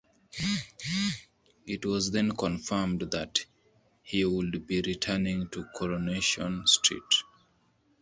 [1.67, 3.45] It was then confirmed that
[4.01, 7.23] he would be returning to "Coronation Street".